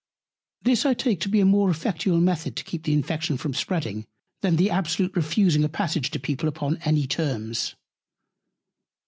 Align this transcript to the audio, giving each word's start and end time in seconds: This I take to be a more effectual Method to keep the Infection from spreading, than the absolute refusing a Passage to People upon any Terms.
This 0.63 0.83
I 0.83 0.95
take 0.95 1.19
to 1.19 1.29
be 1.29 1.41
a 1.41 1.45
more 1.45 1.69
effectual 1.69 2.19
Method 2.19 2.55
to 2.55 2.63
keep 2.63 2.85
the 2.85 2.93
Infection 2.93 3.37
from 3.37 3.53
spreading, 3.53 4.07
than 4.41 4.55
the 4.55 4.71
absolute 4.71 5.15
refusing 5.15 5.63
a 5.63 5.69
Passage 5.69 6.09
to 6.09 6.19
People 6.19 6.49
upon 6.49 6.77
any 6.77 7.05
Terms. 7.05 7.75